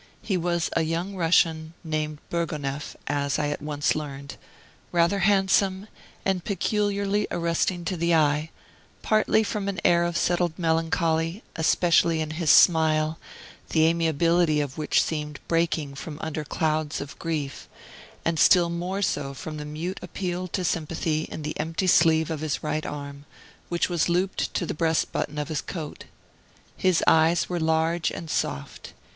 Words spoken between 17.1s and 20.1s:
grief, and still more so from the mute